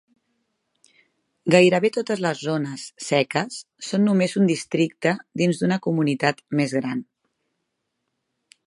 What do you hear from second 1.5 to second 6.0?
Gairebé totes les zones seques són només un districte dins d'una